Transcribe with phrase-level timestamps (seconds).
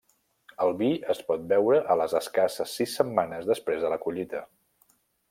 [0.63, 4.43] El vi es pot beure a les escasses sis setmanes després de la collita.